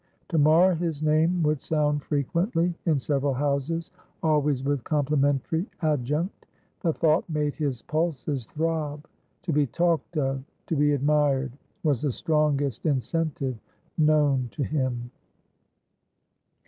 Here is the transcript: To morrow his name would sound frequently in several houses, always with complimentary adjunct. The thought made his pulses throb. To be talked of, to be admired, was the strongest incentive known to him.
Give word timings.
To 0.29 0.39
morrow 0.39 0.73
his 0.73 1.03
name 1.03 1.43
would 1.43 1.61
sound 1.61 2.01
frequently 2.01 2.73
in 2.87 2.97
several 2.97 3.35
houses, 3.35 3.91
always 4.23 4.63
with 4.63 4.83
complimentary 4.83 5.67
adjunct. 5.83 6.47
The 6.79 6.91
thought 6.91 7.29
made 7.29 7.53
his 7.53 7.83
pulses 7.83 8.47
throb. 8.47 9.05
To 9.43 9.53
be 9.53 9.67
talked 9.67 10.17
of, 10.17 10.43
to 10.65 10.75
be 10.75 10.93
admired, 10.93 11.51
was 11.83 12.01
the 12.01 12.11
strongest 12.11 12.87
incentive 12.87 13.59
known 13.95 14.47
to 14.53 14.63
him. 14.63 15.11